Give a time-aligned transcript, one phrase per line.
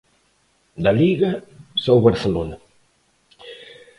[0.83, 1.31] Da Liga
[1.83, 2.55] só o Barcelona.